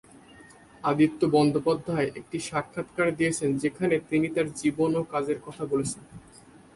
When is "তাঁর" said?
4.35-4.47